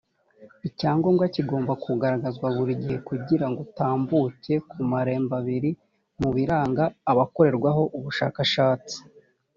[0.67, 5.71] icyangombwa kigomba kugaragazwa buri gihe kugira ngo utambuke kumarembobiri
[6.21, 8.97] mubiranga abakoreweho ubushakashatsi